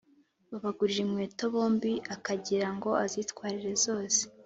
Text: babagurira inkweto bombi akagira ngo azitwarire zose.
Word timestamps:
babagurira 0.49 0.99
inkweto 1.05 1.43
bombi 1.53 1.93
akagira 2.15 2.67
ngo 2.75 2.89
azitwarire 3.03 3.71
zose. 3.85 4.21